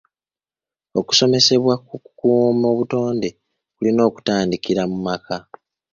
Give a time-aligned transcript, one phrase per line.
[0.99, 3.29] Okusomesebwa ku kukuuma obutonde
[3.75, 5.37] kulina kutandikira mu maka.